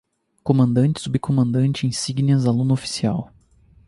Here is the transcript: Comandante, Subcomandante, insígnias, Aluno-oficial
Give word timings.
Comandante, 0.43 0.97
Subcomandante, 0.99 1.85
insígnias, 1.85 2.47
Aluno-oficial 2.47 3.31